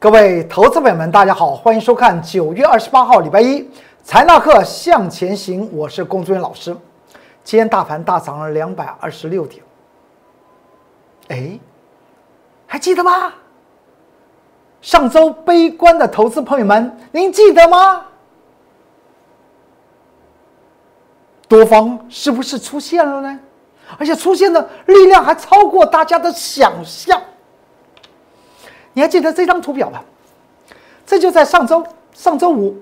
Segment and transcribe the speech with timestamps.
[0.00, 3.68] 各位投资朋友们，大家好，欢迎收看九月二十八号礼拜一
[4.02, 6.74] 财纳课向前行，我是龚志远老师。
[7.44, 9.62] 今天大盘大涨了两百二十六点，
[11.28, 11.60] 哎，
[12.66, 13.30] 还记得吗？
[14.80, 18.02] 上周悲观的投资朋友们，您记得吗？
[21.46, 23.38] 多方是不是出现了呢？
[23.98, 27.20] 而且出现的力量还超过大家的想象。
[28.92, 30.04] 你还记得这张图表吧？
[31.06, 32.76] 这就在上周上周五，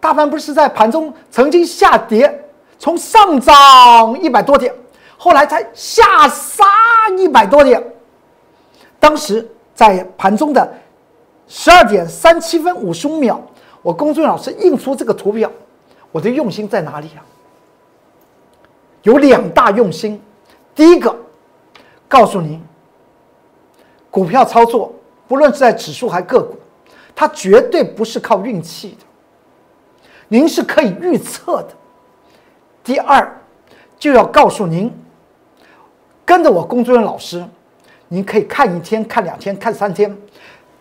[0.00, 2.44] 大盘不是在盘中曾经下跌，
[2.78, 4.74] 从上涨一百多点，
[5.16, 6.64] 后来才下杀
[7.16, 7.82] 一百多点。
[8.98, 10.72] 当时在盘中的
[11.48, 13.40] 十二点三七分五十五秒，
[13.80, 15.50] 我公孙老师印出这个图表，
[16.12, 17.24] 我的用心在哪里啊？
[19.02, 20.20] 有两大用心，
[20.74, 21.16] 第一个
[22.06, 22.62] 告诉您，
[24.10, 24.92] 股票操作。
[25.30, 26.56] 不论是在指数还个股，
[27.14, 29.06] 它绝对不是靠运气的，
[30.26, 31.68] 您是可以预测的。
[32.82, 33.40] 第二，
[33.96, 34.92] 就要告诉您，
[36.24, 37.46] 跟着我工作人员老师，
[38.08, 40.12] 您可以看一天、看两天、看三天，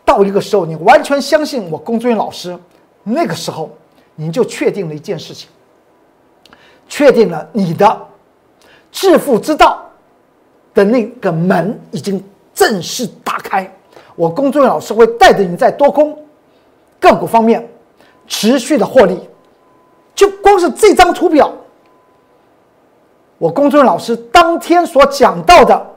[0.03, 2.57] 到一个时候，你完全相信我工作人员老师，
[3.03, 3.69] 那个时候，
[4.15, 5.47] 您就确定了一件事情，
[6.87, 8.07] 确定了你的
[8.91, 9.87] 致富之道
[10.73, 13.71] 的那个门已经正式打开。
[14.19, 16.13] 我工作人员老师会带着你在多空
[16.99, 17.65] 个股方面
[18.27, 19.17] 持续的获利，
[20.13, 21.49] 就光是这张图表，
[23.37, 25.87] 我工作人员老师当天所讲到的，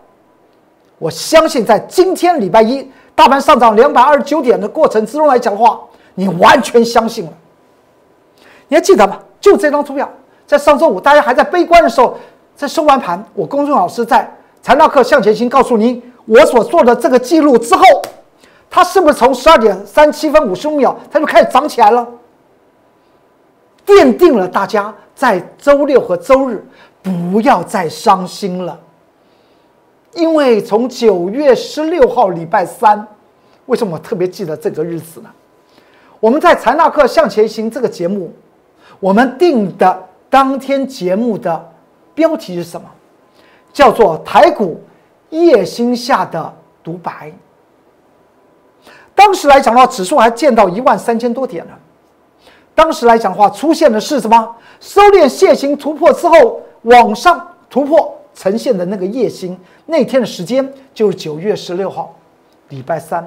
[0.99, 5.81] 我相信在今天礼拜一大盘上涨两百二十九点的过程之中来讲的话，
[6.15, 7.33] 你完全相信了。
[8.69, 9.19] 你还记得吗？
[9.41, 10.09] 就这张图表，
[10.47, 12.17] 在上周五大家还在悲观的时候，
[12.55, 16.01] 在收完盘，我公众老师在财纳课向前行告诉您。
[16.25, 17.83] 我所做的这个记录之后，
[18.71, 22.07] 它是不是从十二点三七分五十五秒，它就开始涨起来了？
[23.85, 26.65] 奠定了大家在周六和周日
[27.03, 28.79] 不要再伤心了，
[30.15, 33.05] 因为从九月十六号礼拜三，
[33.67, 35.29] 为什么我特别记得这个日子呢？
[36.21, 38.33] 我们在财纳克向前行这个节目，
[39.01, 41.73] 我们定的当天节目的
[42.15, 42.89] 标题是什么？
[43.73, 44.81] 叫做台股。
[45.33, 46.55] 夜星下的
[46.85, 47.33] 独白。
[49.15, 51.73] 当时来讲的话，指数还见到一万三千多点呢。
[52.75, 54.57] 当时来讲的话，出现的是什么？
[54.81, 59.59] 收敛楔形突破之后往上突破呈现的那个夜星。
[59.87, 62.15] 那天的时间就是九月十六号，
[62.69, 63.23] 礼拜三。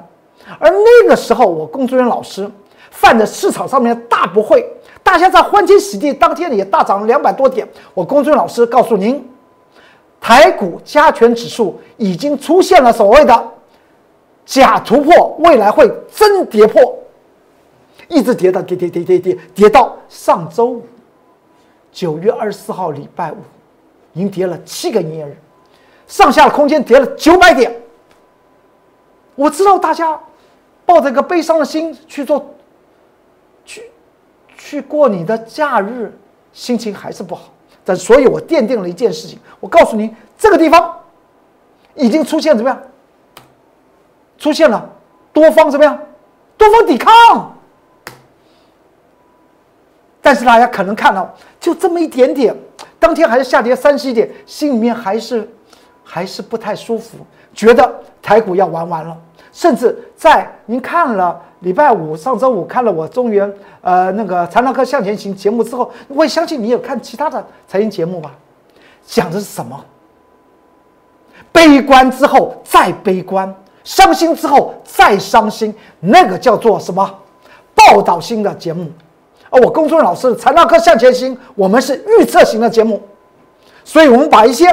[0.59, 2.49] 而那个时候，我工作人员老师
[2.91, 4.67] 犯的市场上面大不会，
[5.01, 7.67] 大家在欢天喜地，当天也大涨了两百多点。
[7.93, 9.27] 我工作人员老师告诉您。
[10.27, 13.51] 台股加权指数已经出现了所谓的
[14.43, 16.97] 假突破，未来会真跌破，
[18.07, 20.83] 一直跌到跌跌跌跌跌跌到上周五，
[21.91, 23.35] 九月二十四号礼拜五，
[24.13, 25.37] 已经跌了七个营业日，
[26.07, 27.79] 上下的空间跌了九百点。
[29.35, 30.19] 我知道大家
[30.87, 32.43] 抱着一个悲伤的心去做，
[33.63, 33.91] 去
[34.57, 36.11] 去过你的假日，
[36.51, 37.51] 心情还是不好。
[37.85, 39.39] 但所以，我奠定了一件事情。
[39.59, 40.97] 我告诉您，这个地方
[41.93, 42.81] 已经出现怎么样？
[44.37, 44.89] 出现了
[45.31, 45.97] 多方怎么样？
[46.57, 47.55] 多方抵抗。
[50.21, 52.55] 但是大家可能看到，就这么一点点，
[52.99, 55.47] 当天还是下跌三十一点，心里面还是
[56.03, 57.19] 还是不太舒服，
[57.53, 59.15] 觉得台股要玩完了。
[59.55, 63.49] 甚至在您看了礼拜五、上周五看了我中原
[63.79, 68.33] 呃那个财纳课向前行节目之后，我也相信你有看其他的财经节目吧？
[69.07, 69.81] 讲的是什么？
[71.53, 73.55] 悲观之后再悲观，
[73.85, 77.09] 伤心之后再伤心，那个叫做什么？
[77.73, 78.91] 报道性的节目。
[79.49, 83.01] 而我公孙老师的财纳课向前行，我们是预测型的节目，
[83.85, 84.67] 所以我们把一些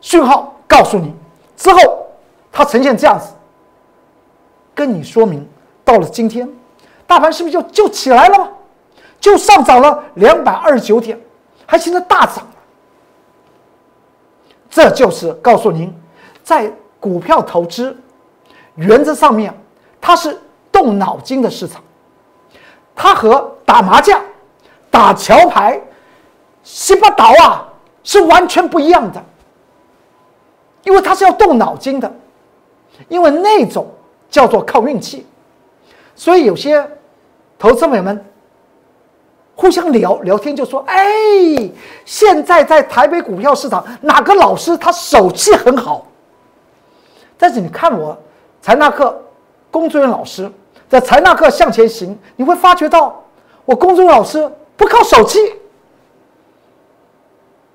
[0.00, 1.12] 讯号告诉你
[1.56, 2.06] 之后，
[2.52, 3.26] 它呈现这样子。
[4.74, 5.46] 跟你说明，
[5.84, 6.48] 到了今天，
[7.06, 8.48] 大盘是不是就就起来了吗？
[9.20, 11.20] 就上涨了两百二十九点，
[11.66, 12.50] 还现在大涨了。
[14.70, 15.94] 这就是告诉您，
[16.42, 17.96] 在股票投资
[18.74, 19.54] 原则上面，
[20.00, 20.36] 它是
[20.72, 21.82] 动脑筋的市场，
[22.96, 24.20] 它和打麻将、
[24.90, 25.80] 打桥牌、
[26.62, 27.68] 西巴岛啊
[28.02, 29.22] 是完全不一样的，
[30.84, 32.12] 因为它是要动脑筋的，
[33.08, 33.86] 因为那种。
[34.32, 35.24] 叫做靠运气，
[36.16, 36.84] 所以有些
[37.58, 38.24] 投资朋友们
[39.54, 41.04] 互相聊聊天，就说：“哎，
[42.06, 46.06] 现在在台北股票市场，哪个老师他手气很好？
[47.36, 48.18] 但是你看我
[48.62, 49.22] 财纳课
[49.70, 50.50] 工作人员老师
[50.88, 53.22] 在财纳克向前行，你会发觉到
[53.66, 55.38] 我工作人员老师不靠手气，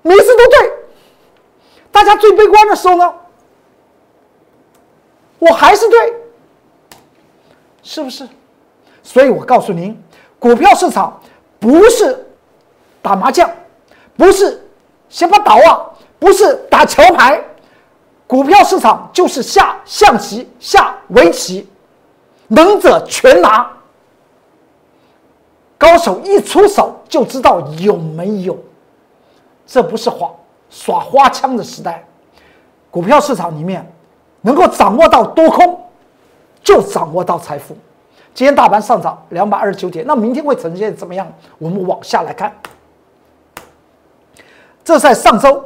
[0.02, 0.72] 每次都对。
[1.92, 3.14] 大家最悲观的时候呢，
[5.38, 6.14] 我还是对，
[7.82, 8.28] 是不是？
[9.02, 9.98] 所以我告诉您，
[10.38, 11.20] 股票市场
[11.58, 12.26] 不是
[13.00, 13.50] 打麻将，
[14.16, 14.62] 不是
[15.08, 15.80] 先把倒啊，
[16.18, 17.42] 不是打桥牌，
[18.26, 21.68] 股票市场就是下象棋、下围棋。
[22.48, 23.70] 能者全拿，
[25.76, 28.56] 高手一出手就知道有没有，
[29.66, 30.30] 这不是花
[30.70, 32.04] 耍花枪的时代。
[32.90, 33.86] 股票市场里面，
[34.40, 35.78] 能够掌握到多空，
[36.68, 37.74] 就掌握到财富。
[38.34, 41.26] 今天大盘上涨两百二十九点，那明天会呈现怎么样？
[41.56, 42.52] 我们往下来看。
[44.84, 45.64] 这在上周，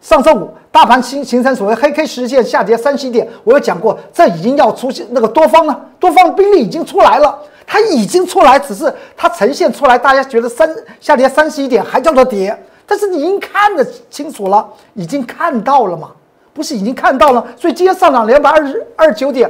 [0.00, 0.50] 上周五。
[0.72, 10.68] 大盘形形成所谓黑 K 实线下跌三十点，我有讲过，这已经要出现那个多方了，多方兵力已经出来了，它已经出来，只是它呈现出来，大家觉得三
[11.00, 16.10] 下跌三十一点还叫做跌，但是你已经看得清楚了，已经看到了嘛？
[16.52, 17.46] 不是已经看到了？
[17.56, 19.48] 所以今天上涨两百二十二九点，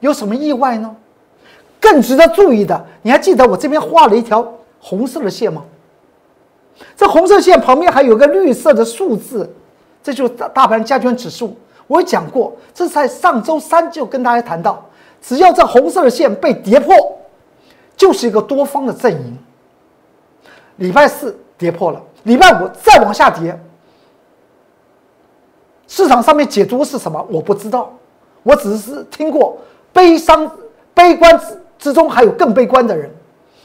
[0.00, 0.94] 有什么意外呢？
[1.80, 4.46] 更值得注意的，你还记得我这边画了一条
[4.80, 5.62] 红色的线吗？
[6.96, 9.50] 这红色线旁边还有个绿色的数字。
[10.02, 11.56] 这就是大盘加权指数，
[11.88, 14.84] 我讲过，这是在上周三就跟大家谈到，
[15.20, 16.94] 只要这红色的线被跌破，
[17.96, 19.38] 就是一个多方的阵营。
[20.76, 23.58] 礼拜四跌破了，礼拜五再往下跌，
[25.88, 27.26] 市场上面解读是什么？
[27.28, 27.92] 我不知道，
[28.44, 29.58] 我只是听过
[29.96, 30.50] 悲伤、
[30.92, 31.46] 悲观之
[31.78, 33.10] 之中还有更悲观的人，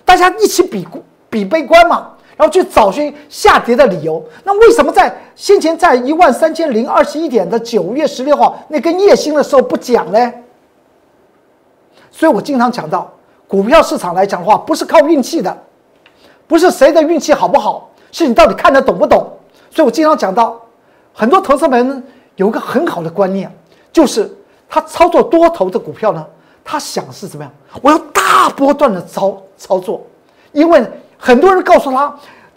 [0.05, 0.87] 大家一起比
[1.29, 2.07] 比悲观嘛。
[2.37, 4.23] 然后去找寻下跌的理由。
[4.43, 10.33] 那为什么在先前在一万三千零二十一点的九月十六号那根夜星的时候不讲呢？
[12.09, 13.11] 所以我经常讲到，
[13.47, 15.55] 股票市场来讲的话，不是靠运气的，
[16.47, 19.29] 不是谁的运气好不好，是你到底看得懂不懂。
[19.69, 20.59] 所以我经常讲到，
[21.13, 22.03] 很多投资人
[22.37, 23.55] 有个很好的观念，
[23.93, 24.27] 就是
[24.71, 26.25] 他操作多头的股票呢，
[26.63, 27.53] 他想是怎么样？
[27.83, 30.01] 我要大波段的操操作，
[30.51, 30.83] 因为。
[31.23, 32.11] 很多人告诉他，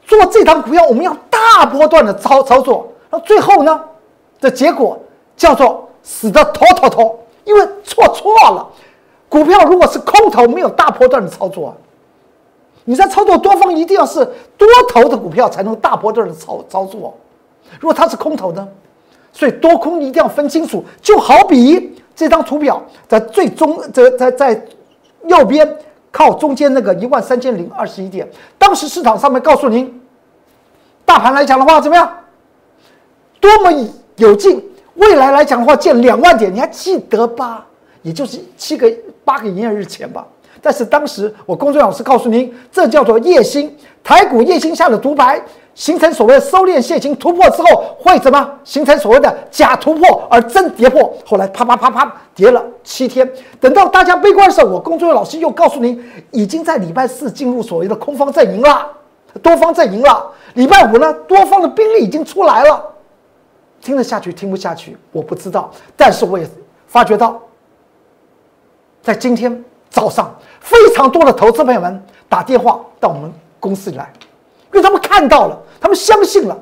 [0.06, 3.78] 做这档股票我们要大波段的操操作，那最后呢，
[4.40, 4.98] 的结果
[5.36, 8.66] 叫做死的妥妥妥，因为错错了。
[9.28, 11.76] 股票如果是空头，没有大波段的操作，
[12.84, 14.24] 你在操作多方一定要是
[14.56, 17.12] 多头的股票才能大波段的操操作。
[17.78, 18.66] 如果它是空头呢，
[19.30, 20.82] 所以多空一定要分清楚。
[21.02, 24.66] 就好比这张图表在最终在在在
[25.26, 25.76] 右边。
[26.16, 28.24] 靠中间那个一万三千零二十一点，
[28.56, 30.00] 当时市场上面告诉您，
[31.04, 32.08] 大盘来讲的话怎么样？
[33.40, 33.72] 多么
[34.14, 34.62] 有劲！
[34.94, 37.66] 未来来讲的话见两万点，你还记得吧？
[38.02, 38.88] 也就是七个
[39.24, 40.24] 八个营业日前吧。
[40.62, 45.42] 但是当时我公众老师告诉您，这叫做夜星，台股夜星下的独白。
[45.74, 51.12] 形成所谓的收敛线形突破之后，会怎么形成所谓的假突破而真跌破？
[51.26, 53.28] 后来啪啪啪啪跌了七天，
[53.60, 56.00] 等到大家悲观的时候，我工作人员老师又告诉您，
[56.30, 58.88] 已经在礼拜四进入所谓的空方阵营了，
[59.42, 60.30] 多方阵营了。
[60.54, 62.80] 礼拜五呢，多方的兵力已经出来了。
[63.80, 65.70] 听得下去，听不下去，我不知道。
[65.96, 66.48] 但是我也
[66.86, 67.42] 发觉到，
[69.02, 74.12] 在今天早上，非常多的投资朋友们打电话到我们公司里来。
[74.74, 76.58] 因为他们看到了，他们相信了。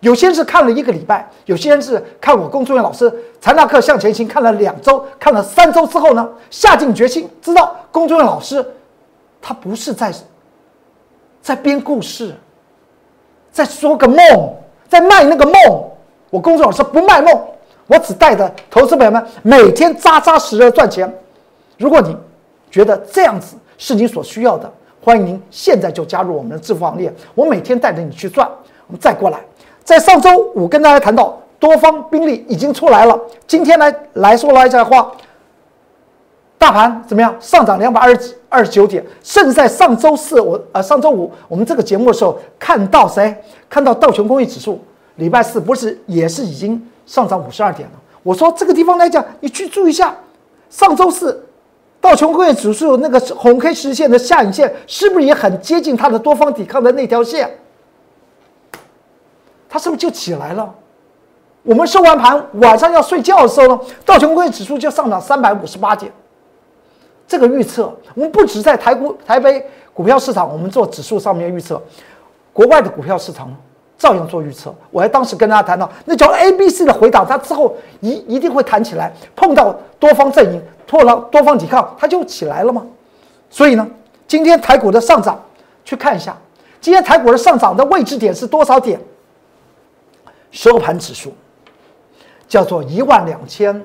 [0.00, 8.64] 有些人是看了一个礼拜，有些人是看我工作人员老师财纳课向前行看了两周，看了三周之后呢，下定决心，知道工作人员老师
[9.42, 10.10] 他不是在
[11.42, 12.34] 在编故事，
[13.52, 14.16] 在说个梦，
[14.88, 15.54] 在卖那个梦。
[16.30, 17.38] 我工作老师不卖梦，
[17.86, 21.12] 我只带着投资朋友们每天扎扎实实赚钱。
[21.76, 22.16] 如果你
[22.70, 24.72] 觉得这样子是你所需要的。
[25.02, 28.46] 欢迎您现在就加入我们的致富行列，我每天带着你去赚。
[28.86, 29.40] 我们再过来，
[29.82, 35.10] 在上周五跟大家谈到多方兵力已经出来了，今天来来说来讲话，
[36.58, 37.34] 大盘怎么样？
[37.40, 43.34] 上涨两百二十二十九点，甚至在上周四我呃上周五我们这个节目的时候看到谁？
[43.70, 44.78] 看到道琼工业指数，
[45.16, 47.94] 礼拜四不是也是已经上涨五十二点了？
[48.22, 50.14] 我说这个地方来讲，你去注意一下，
[50.68, 51.46] 上周四。
[52.00, 57.58] 道琼工业指数那个红 K 实线的下影线是不是也很接近它的多方抵抗的那条线？
[59.68, 60.74] 它是不是就起来了？
[61.62, 66.10] 我们收完盘晚上要睡觉的时候呢，道琼工业指数就上涨三百五十八点。
[67.28, 71.80] 这个预测，我们不止在台股、台北股票市场，我们做指数上面预测，
[72.52, 73.54] 国外的股票市场，
[74.00, 74.74] 照样做预测。
[74.90, 80.60] 我还当时跟大家谈到，那叫 A、B、C 的回档，它之后一一定会弹起来，碰到多方阵营。
[80.86, 82.84] 破了多方抵抗，它就起来了吗？
[83.48, 83.88] 所以呢，
[84.26, 85.40] 今天台股的上涨，
[85.84, 86.36] 去看一下，
[86.80, 89.00] 今天台股的上涨的位置点是多少点？
[90.50, 91.32] 收盘指数
[92.48, 93.80] 叫做一万两千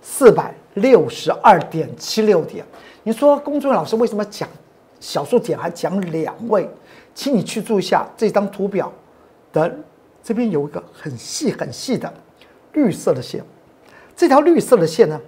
[0.00, 2.64] 四百六十二点七六点。
[3.02, 4.48] 你说龚俊老师为什么讲
[5.00, 6.70] 小数点还讲两位？
[7.12, 8.92] 请你去注意一下这张图表
[9.64, 9.78] 的
[10.22, 12.12] 这边有一个很细很细的
[12.72, 13.42] 绿色的线，
[14.14, 15.20] 这条绿色的线呢，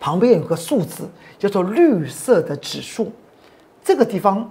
[0.00, 1.08] 旁边有个数字
[1.38, 3.12] 叫做绿色的指数，
[3.82, 4.50] 这个地方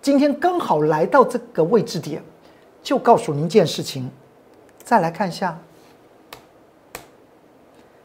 [0.00, 2.22] 今天刚好来到这个位置点，
[2.82, 4.10] 就告诉您一件事情。
[4.84, 5.58] 再来看一下，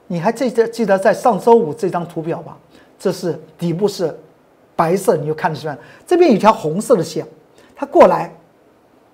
[0.08, 2.58] 你还记得记得在上周五这张图表吧？
[3.00, 4.18] 这是底部是
[4.76, 7.26] 白色，你就看得出来，这边有条红色的线。
[7.76, 8.34] 它过来，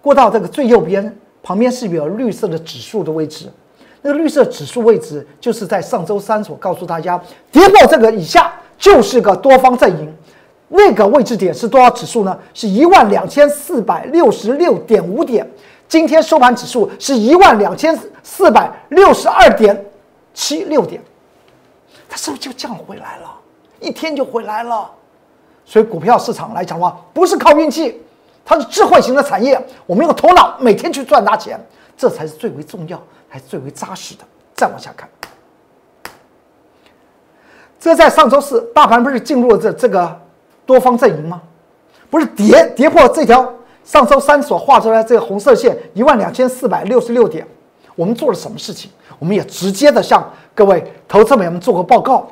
[0.02, 3.52] 过到这个最右边，旁边是有绿色的指数的位置。
[4.02, 10.16] 那个绿色指数位置就是在上周三所告诉大家，跌破这个以下就是个多方阵营。
[10.70, 12.38] 那个位置点是多少指数呢？
[12.54, 15.46] 是一万两千四百六十六点五点。
[15.88, 19.86] 今天收盘指数是一万两千四百六十二点
[20.34, 21.02] 七六点，
[22.08, 23.30] 它是不是就降回来了？
[23.80, 24.90] 一天就回来了。
[25.66, 28.00] 所以股票市场来讲的话，不是靠运气。
[28.50, 31.64] 它是智慧型的产业，我们用头脑每天去赚大钱，
[31.96, 34.24] 这才是最为重要，还是最为扎实的。
[34.56, 35.08] 再往下看，
[37.80, 40.20] 这在上周四大盘不是进入了这这个
[40.66, 41.40] 多方阵营吗？
[42.10, 43.54] 不是跌跌破这条
[43.84, 47.48] 上周三所画出来这个红色线一万两千四百六十六点，
[47.96, 48.90] 我们做了什么事情？
[49.20, 52.28] 我们也直接的向各位投资者们做个报告。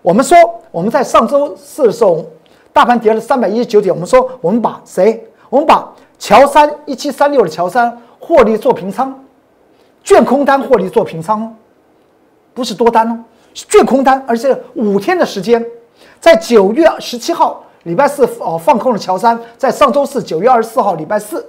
[0.00, 0.38] 我们说
[0.70, 2.24] 我们在上周四的时候，
[2.72, 5.22] 大盘跌了三百一十九点，我们说我们把谁？
[5.48, 9.24] 我们把乔三一七三六的乔三获利做平仓，
[10.02, 11.52] 券空单获利做平仓哦，
[12.54, 15.64] 不是多单哦，是券空单，而且五天的时间，
[16.20, 21.46] 在九月十七号礼拜四哦放空了乔三，在上周四九月二十四号礼拜四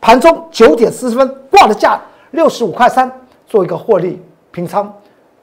[0.00, 2.00] 盘中九点四十分挂的价
[2.30, 3.10] 六十五块三，
[3.46, 4.22] 做一个获利
[4.52, 4.92] 平仓，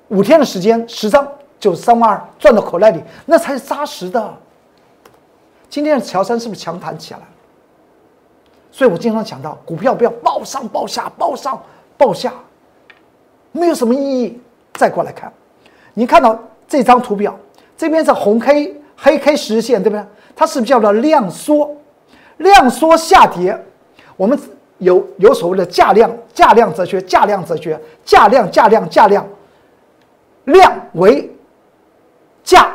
[0.08, 1.28] 五天的时间十张
[1.60, 4.34] 就三万二赚到口袋里，那才是扎实的。
[5.70, 7.26] 今天的乔三是不是强弹起来了？
[8.72, 11.62] 所以我经常讲到，股票不要报上报下，报上
[11.98, 12.34] 报下，
[13.52, 14.40] 没有什么意义。
[14.74, 15.32] 再过来看，
[15.94, 17.38] 你看到这张图表，
[17.78, 20.06] 这边是红 K 黑 K 十日线，对不对？
[20.34, 21.70] 它是不是叫做量缩？
[22.38, 23.56] 量缩下跌，
[24.16, 24.40] 我们
[24.78, 29.28] 有有所谓的价量价量哲学，价量哲学，价量价量价量，
[30.46, 31.30] 量为
[32.44, 32.74] 价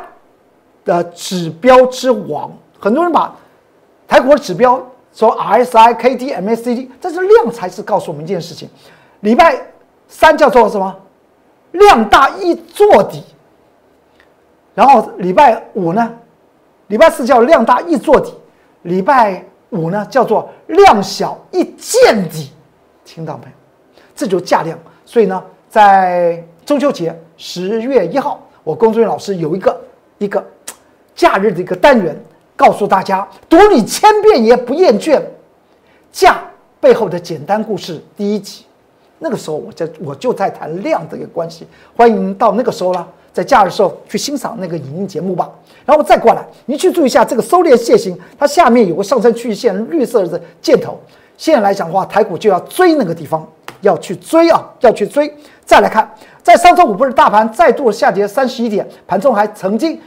[0.85, 2.51] 的指标之王。
[2.79, 3.35] 很多人把
[4.07, 4.79] 台股的指标。
[5.17, 8.69] 说 RSI、k d MACD，这是量才是告诉我们一件事情。
[9.21, 9.59] 礼拜
[10.07, 10.95] 三叫做什么？
[11.71, 13.23] 量大易做底。
[14.75, 16.13] 然后礼拜五呢？
[16.85, 18.31] 礼拜四叫量大易做底，
[18.83, 22.51] 礼拜五呢叫做量小易见底。
[23.03, 24.01] 听到没有？
[24.15, 24.77] 这就是价量。
[25.03, 29.81] 所以呢，在中秋节十月一号，我工作老师有一个
[30.19, 30.45] 一个
[31.15, 32.15] 假日的一个单元。
[32.57, 35.21] 告诉大家，读你千遍也不厌倦，
[36.11, 36.41] 价
[36.81, 38.65] 背后的简单故事第一集，
[39.19, 45.49] 那个时候我在我就在谈量的一个关系，欢迎到那个时候了，在假日时候去欣赏那个影音节目吧。
[45.85, 50.99] 然后再过来，你去注意一下这个收敛线型，它下面有个上升趋势线，绿色的箭头。
[51.37, 53.47] 现在来讲的话，台股就要追那个地方，
[53.81, 55.31] 要去追啊，要去追。
[55.63, 56.11] 再来看，
[56.41, 60.01] 在上周五不是大盘再度下跌三十一点，盘中还曾经。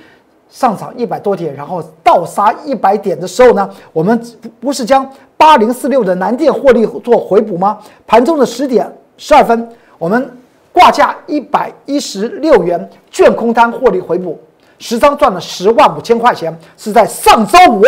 [0.51, 4.21] 上涨一百多点，然后倒杀一百点的时候呢，我们
[4.59, 7.79] 不是将八零四六的南电获利做回补吗？
[8.05, 10.37] 盘中的十点十二分，我们
[10.73, 14.39] 挂价一百一十六元，券空单获利回补，
[14.81, 17.83] 十张赚了十万五千块钱，是在上周五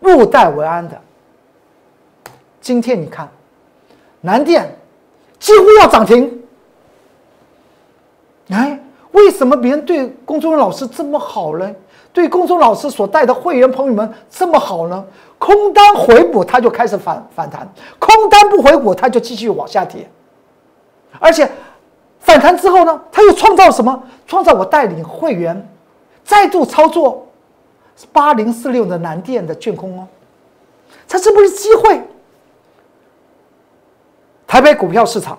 [0.00, 1.00] 入袋为安的。
[2.60, 3.28] 今天你看，
[4.20, 4.76] 南电
[5.38, 6.42] 几乎要涨停，
[8.48, 8.80] 哎。
[9.12, 11.74] 为什么别人对公众老师这么好呢？
[12.12, 15.04] 对公众老师所带的会员朋友们这么好呢？
[15.38, 17.64] 空单回补，它就开始反反弹；
[17.98, 20.08] 空单不回补，它就继续往下跌。
[21.18, 21.50] 而且
[22.18, 24.02] 反弹之后呢，它又创造什么？
[24.26, 25.68] 创造我带领会员
[26.24, 27.26] 再度操作
[28.12, 30.06] 八零四六的南电的卷空哦，
[31.08, 32.00] 它是不是机会？
[34.46, 35.38] 台北股票市场，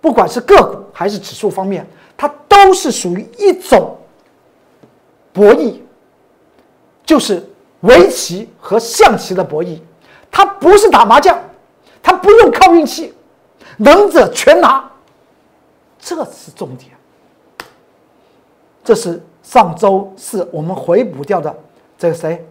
[0.00, 1.86] 不管是个股还是指数方面。
[2.16, 3.96] 它都是属于一种
[5.32, 5.80] 博弈，
[7.04, 7.46] 就是
[7.80, 9.78] 围棋和象棋的博弈。
[10.30, 11.38] 它不是打麻将，
[12.02, 13.14] 它不用靠运气，
[13.76, 14.90] 能者全拿，
[15.98, 16.92] 这是重点。
[18.84, 21.54] 这是上周四我们回补掉的
[21.98, 22.46] 这个谁？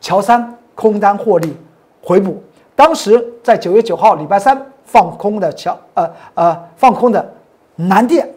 [0.00, 1.56] 乔山空单获利
[2.02, 2.42] 回补，
[2.74, 7.34] 当时在九月九号礼拜三放空的乔呃呃放空的
[7.76, 8.28] 南电，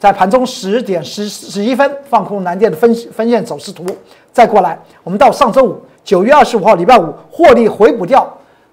[0.00, 3.84] 在盘中十点十十一分放空南电的分分线走势图，
[4.32, 8.26] 再过来，我们到上周五九月二十五号礼拜五获利回补掉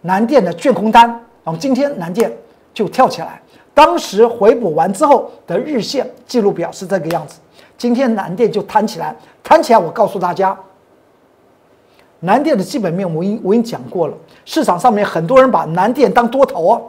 [0.03, 1.05] 南电的卷空单，
[1.43, 2.31] 然后今天南电
[2.74, 3.41] 就跳起来，
[3.74, 7.39] 当时回补完之后的日线记录表是这个样子，
[7.77, 10.57] 今天南电就弹起来，弹起来，我告诉大家。
[12.22, 14.13] 南电的基本面，我已我已经讲过了。
[14.43, 16.81] 市场上面很多人把南电当多头哦，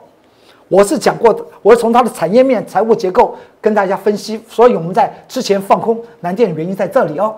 [0.69, 4.41] 我是讲过的，我是从它的产业面、财务结构跟大家分析。
[4.49, 7.35] 所以我们在之前放空南电的原因在这里哦。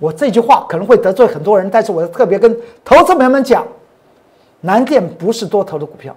[0.00, 3.66] 我这句话可能会得罪很多人，但是我特别跟投资朋友们讲，
[4.60, 6.14] 南电不是多头的股票。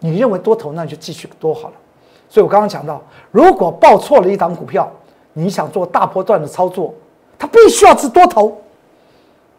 [0.00, 1.74] 你认为多头，那就继续多好了。
[2.28, 3.00] 所以我刚刚讲到，
[3.30, 4.90] 如果报错了一档股票，
[5.32, 6.92] 你想做大波段的操作，
[7.38, 8.58] 它必须要是多头。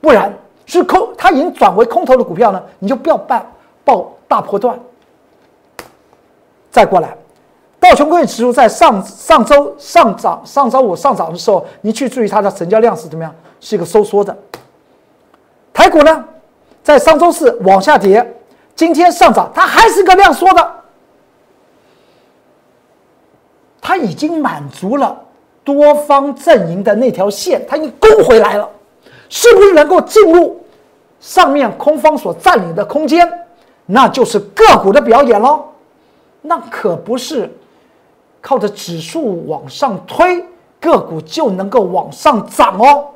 [0.01, 0.31] 不然
[0.65, 3.43] 是空，它已经转为空头的股票呢，你就不要办
[3.85, 4.77] 爆大波段。
[6.71, 7.15] 再过来，
[7.79, 14.35] 道琼工业指数在上上周上涨，上周五上涨的时候，你去注意它的成交量是怎么样，是一个收缩的。
[15.71, 16.25] 台股呢，
[16.83, 18.35] 在上周四往下跌，
[18.75, 20.71] 今天上涨，它还是个量缩的，
[23.79, 25.17] 它已经满足了
[25.63, 28.69] 多方阵营的那条线，它已经攻回来了。
[29.29, 30.61] 是不是能够进入
[31.19, 33.44] 上面空方所占领的空间？
[33.85, 35.63] 那就是个股的表演喽。
[36.41, 37.51] 那可不是
[38.41, 40.45] 靠着指数往上推，
[40.79, 43.07] 个股就能够往上涨哦。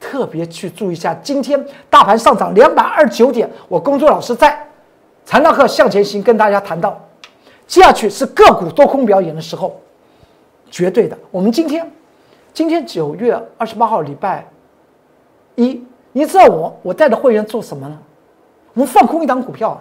[0.00, 3.48] 特别去注意一下，今天大盘上涨两百二十九点。
[3.68, 4.66] 我工作老师在
[5.24, 7.00] 财纳课向前行跟大家谈到，
[7.68, 9.80] 接下去是个股多空表演的时候，
[10.68, 11.16] 绝对的。
[11.30, 11.88] 我们今天，
[12.52, 14.44] 今天九月二十八号礼拜。
[15.54, 15.80] 一，
[16.10, 17.96] 你知道我我带着会员做什么呢？
[18.74, 19.78] 我们放空一档股票啊，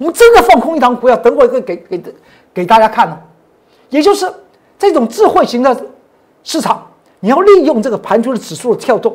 [0.00, 2.02] 我们真的放空一档股票，等会会给给
[2.54, 3.20] 给大家看呢。
[3.90, 4.32] 也就是
[4.78, 5.78] 这种智慧型的
[6.42, 9.14] 市场，你要利用这个盘中的指数的跳动，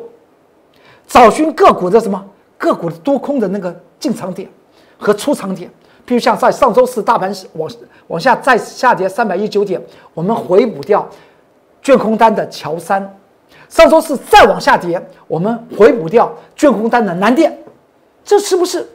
[1.08, 2.24] 找寻个股的什么
[2.56, 4.48] 个股的多空的那个进场点
[4.96, 5.68] 和出场点。
[6.04, 7.68] 比如像在上周四大盘往
[8.06, 11.04] 往下再下跌三百一十九点，我们回补掉
[11.82, 13.18] 卷空单的乔三。
[13.68, 17.58] 上周四再往下跌，我们回补掉卷空单的南电，
[18.24, 18.88] 这是不是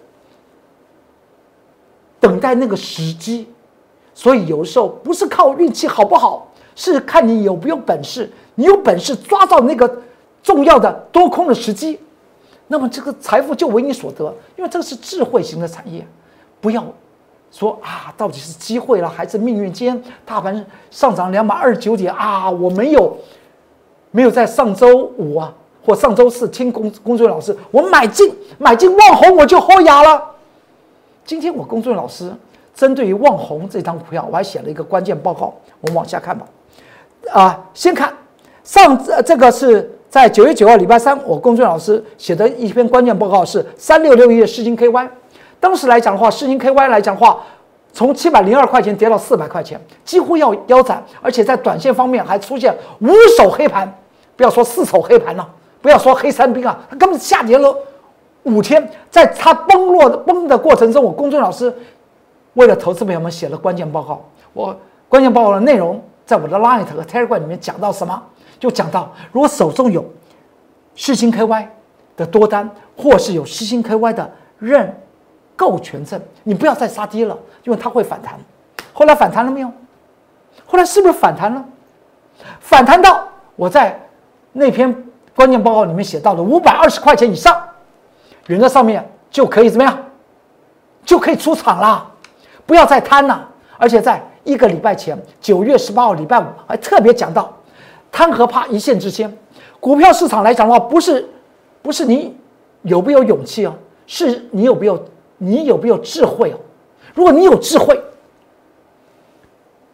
[2.21, 3.49] 等待那个时机？
[4.13, 8.31] 所以有时候不是靠运气好不好，是看你有没有本事。
[8.55, 10.01] 你有本事抓到那个
[10.41, 11.99] 重要的多空的时机，
[12.67, 14.33] 那么这个财富就为你所得。
[14.55, 16.05] 因为这个是智慧型的产业，
[16.61, 16.85] 不要
[17.51, 19.73] 说啊，到底是机会了还是命运？
[19.73, 23.17] 今天大盘上涨两百二十九点啊，我没有。
[24.13, 25.53] 没有在上周五啊，
[25.85, 30.21] 或上周四听工工作老师，我买进买进旺红，我就豁牙了。
[31.25, 32.33] 今天我工作人员老师
[32.73, 35.53] 针对于旺宏这张股票，我还写了一个关键报告。
[35.79, 36.45] 我们往下看吧。
[37.31, 38.13] 啊，先看
[38.63, 45.07] 上这个是在九月九号礼拜三，我工作人员老师写的一篇关键报告是三六六一的世金 KY。
[45.59, 47.41] 当时来讲的话，世金 KY 来讲的话。
[47.93, 53.93] 从七百零二块钱跌到四百块钱，几乎要腰斩，而且在短线方面还出现五手黑盘，
[54.37, 55.45] 不要说四手黑盘了，
[55.81, 57.75] 不要说黑三兵啊，它根本下跌了
[58.43, 61.73] 五天，在它崩落崩的过程中，我公众老师
[62.53, 64.23] 为了投资朋友们写了关键报告，
[64.53, 64.75] 我
[65.07, 68.21] 关键报告的内容在我的 Line 和 Telegram 里面讲到什么？
[68.59, 70.05] 就讲到如果手中有
[70.95, 71.67] 世星 KY
[72.15, 74.95] 的多单，或是有世星 KY 的认。
[75.53, 78.33] 购权证，你不要再杀跌了，因为它会反弹。
[78.93, 79.71] 后来反弹了没有？
[80.65, 81.63] 后来是不是反弹了？
[82.59, 83.99] 反弹到我在
[84.53, 84.91] 那篇
[85.35, 87.61] 关键报告里面写到的五百二十块钱以上，
[88.45, 89.97] 人在上面就可以怎么样？
[91.03, 92.11] 就可以出场了，
[92.65, 93.47] 不要再贪了。
[93.77, 97.51] 而且在一个礼拜前，九月十八号礼拜五还特别讲到，
[98.11, 99.35] 贪和怕一线之间。
[99.79, 101.27] 股票市场来讲的话，不是
[101.81, 102.37] 不是你
[102.83, 103.73] 有没有勇气哦，
[104.05, 105.03] 是你有没有。
[105.43, 106.57] 你有没有智慧哦？
[107.15, 107.99] 如果你有智慧，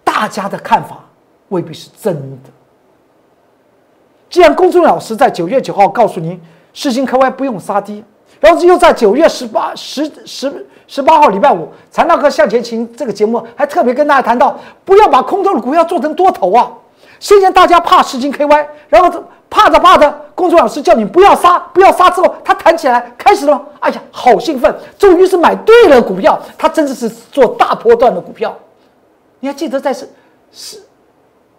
[0.03, 1.05] 大家的看法
[1.47, 2.49] 未必是真的。
[4.29, 6.37] 既然公众老师在九月九号告诉您，
[6.73, 8.03] 世星 KY 不用杀低，
[8.39, 16.71] 然后又在九月十八十十十八号礼拜五，财纳课向前行这个节目还特别跟大家谈到，不要把空头的股票做成多头啊。
[17.19, 23.59] 先前大家怕十斤 KY，然后怕着怕着，公众老师叫你不要杀，不要杀之后，它弹起来，开始了。
[23.79, 24.75] 哎呀，好兴奋！
[24.99, 28.55] 终于是买对了股票，它真的是做大波段的股票。
[29.39, 30.07] 你还记得在是
[30.51, 30.79] 是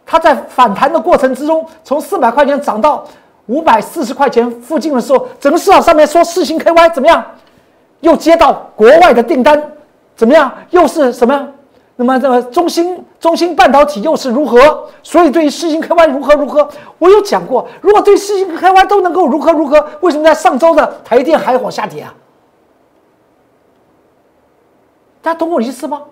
[0.06, 3.04] 它在反弹的过程之中，从四百块钱涨到
[3.48, 7.24] 五百四十块钱附近的时候，整个市场上面说四星 KY 怎么样？
[8.00, 9.72] 又接到国外的订单，
[10.14, 10.52] 怎么样？
[10.70, 11.52] 又是什么样？
[11.96, 14.88] 那么这个中芯中芯半导体又是如何？
[15.02, 16.68] 所以对于四星 KY 如何如何？
[16.98, 22.14] 我有讲过，如果对四星 KY 都能够如何如何，为什么在上周的台电还往下跌啊？
[25.20, 26.02] 大家懂我的意思吗？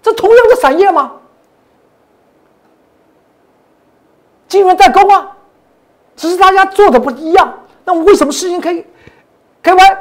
[0.00, 1.12] 这同样的产业吗？
[4.46, 5.36] 晶圆代工啊，
[6.22, 7.52] 只是大家做的不一样。
[7.84, 8.86] 那为什么四星 K
[9.60, 9.96] KY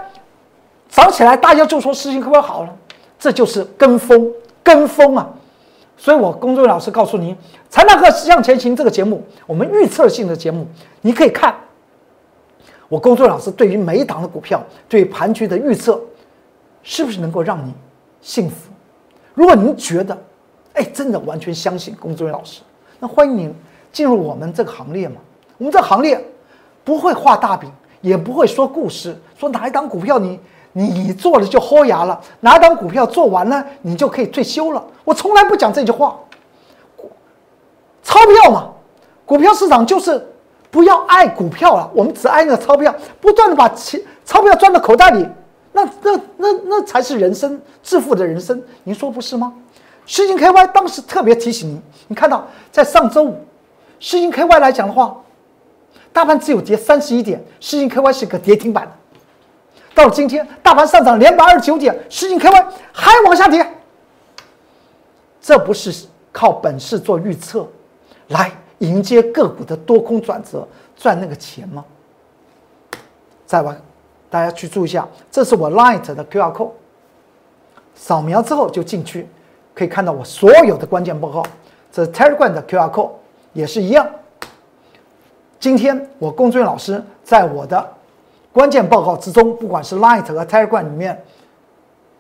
[0.88, 2.70] 涨起来，大家就说四星 KY 好了？
[3.18, 4.32] 这就是跟风。
[4.64, 5.28] 跟风啊！
[5.98, 7.36] 所以我工作人员老师告诉您，
[7.68, 10.68] 《财纳克向前行》这个节目，我们预测性的节目，
[11.02, 11.56] 你可以看。
[12.88, 16.00] 我工作人员老师对于每一档的股票，对于盘局的预测，
[16.84, 17.74] 是不是能够让你
[18.22, 18.72] 幸福？
[19.34, 20.16] 如果您觉得，
[20.76, 22.62] 哎，真的完全相信工作人员老师，
[23.00, 23.52] 那欢迎您
[23.92, 25.16] 进入我们这个行列嘛。
[25.62, 26.20] 我们这行列
[26.84, 27.72] 不会画大饼，
[28.02, 30.40] 也不会说故事，说哪一档股票你。
[30.74, 34.82] 你做了就豁牙了，哪一档股票做完了，你就可以退休了。
[35.04, 36.18] 我从来不讲这句话。
[38.02, 38.70] 钞票嘛，
[39.26, 40.26] 股票市场就是
[40.72, 45.28] 不要爱股票了，我们只爱那个钞票，不断的把钱钞票赚到口袋里，
[45.74, 49.54] 那那那那才是人生致富的人生，您说不是吗？
[50.06, 53.36] 世金 KY 当时特别提醒您，你看到在上周五，
[54.00, 55.18] 世金 KY 来讲的话，
[56.14, 58.92] 大盘只有跌三十一点，世金 KY 是个跌停板。
[59.94, 63.66] 到了今天，大盘上涨两百二十九点，市井 KY 还往下跌。
[65.42, 67.68] 这不是靠本事做预测，
[68.28, 71.84] 来迎接个股的多空转折赚那个钱吗？
[73.46, 73.76] 再往，
[74.30, 76.72] 大家去注意一下，这是我 Light 的 QR code，
[77.96, 79.28] 扫描之后就进去，
[79.74, 81.44] 可以看到我所有的关键报告。
[81.92, 83.12] 这是 Telegram 的 QR code
[83.54, 84.08] 也是一样。
[85.62, 87.90] 今天我龚俊老师在我的。
[88.52, 91.24] 关键报告之中，不管是 Light 和 Telegram 里面，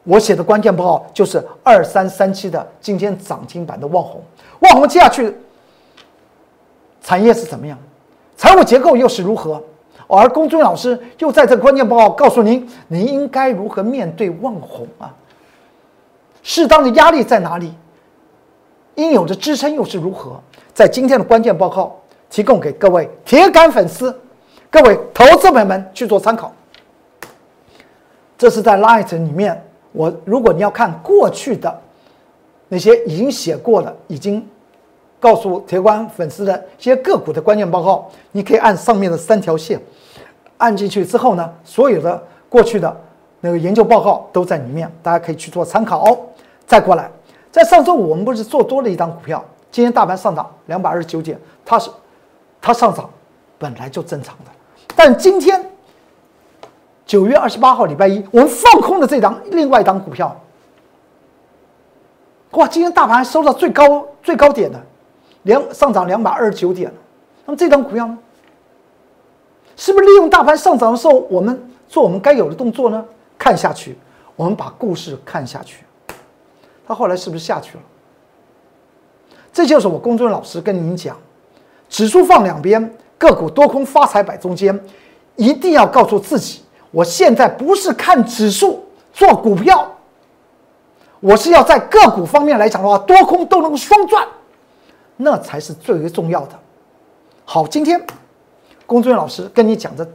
[0.04, 4.22] 我写的关键报告就是二三三七的今天涨停板的旺红，
[4.60, 5.36] 旺红接下去
[7.02, 7.76] 产业是怎么样，
[8.38, 9.62] 财务结构又是如何，
[10.08, 15.14] 而龚尊老师又在这关键报告告诉您，您应该如何面对旺红啊？
[16.44, 17.74] 适当的压力在哪里？
[18.96, 20.40] 应有的支撑又是如何？
[20.74, 22.00] 在今天的关键报告
[22.32, 24.20] 提供给各位铁杆粉丝。
[24.72, 26.52] 各位投资朋友们去做参考。
[28.38, 31.80] 这是在 Light 里面，我如果你要看过去的
[32.70, 34.48] 那些已经写过的、已经
[35.20, 39.80] 告诉铁杆粉丝的一些个股的关键报告，你可以按上面的三条线
[40.58, 42.96] 按进去之后呢，所有的过去的
[43.42, 46.18] 那个研究报告都在里面，大家可以去做参考。
[46.66, 47.12] 再过来，
[47.52, 51.92] 在上周五我们不是做多了一档股票，今天大盘上涨两百二十九点，它是
[52.62, 53.10] 它上涨
[53.58, 54.52] 本来就正常的。
[54.96, 55.70] 但今天
[57.06, 60.40] 九月二十八号礼拜一，我们放空的这张另外一张股票，
[62.52, 62.68] 哇！
[62.68, 64.80] 今天大盘收到最高最高点的，
[65.44, 66.94] 两上涨两百二十九点。
[67.46, 68.18] 那么这张股票呢，
[69.76, 73.04] 是不是利用大盘上涨的时候，我们做我们该有的动作呢？
[73.38, 73.98] 看下去，
[74.36, 75.84] 我们把故事看下去，
[76.88, 77.84] 它后来是不是下去了？
[79.52, 81.18] 这就是我公孙老师跟您讲，
[81.92, 82.92] 指数放两边。
[83.20, 84.84] 个股多空发财摆中间，
[85.36, 89.88] 一定要告诉自己，我现在不是看指数做股票，
[91.20, 94.28] 我是要在个股方面来讲的话，多空都能够双赚，
[95.18, 96.60] 那才是最为重要的。
[97.46, 98.04] 好，今天
[98.88, 100.10] 龚尊老师跟你讲的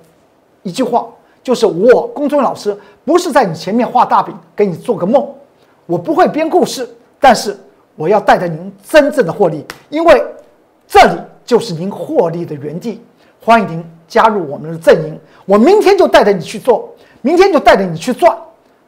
[0.64, 1.06] 一句话，
[1.44, 5.24] 就是我龚尊老师不是在你前面画大饼，给你做个梦，
[5.86, 7.56] 我不会编故事，但是
[7.94, 10.26] 我要带着您真正的获利，因为
[10.88, 11.20] 这里。
[11.46, 13.00] 就是您获利的原地，
[13.40, 15.18] 欢迎您加入我们的阵营。
[15.44, 18.36] 我明天就带着你去做，明天就带着你去赚，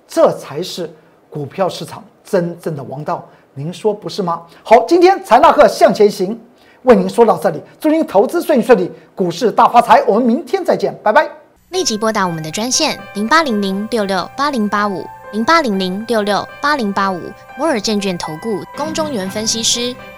[0.09, 0.93] 这才是
[1.31, 3.25] 股票市场真正的王道。
[3.55, 4.43] 您说不是吗？
[4.65, 6.39] 好，今天财纳克向前行，
[6.83, 10.03] 为您说到这里，祝您投资顺利顺利，股市大发财。
[10.05, 11.29] 我们明天再见，拜拜。
[11.71, 17.21] 立即拨打我们的专线零八零零六六八零八五零八零零六六八零八五
[17.57, 19.95] 摩尔证券投顾龚中原分析师。